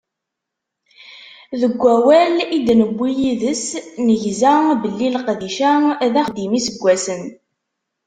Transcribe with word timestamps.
Deg 1.61 1.75
wawal 1.83 2.35
i 2.57 2.57
d-newwi 2.67 3.09
yid-s, 3.19 3.65
negza 4.05 4.53
belli 4.81 5.07
leqdic-a, 5.15 5.71
d 6.13 6.15
axeddim 6.21 6.51
n 6.53 6.55
yiseggasen. 6.57 7.23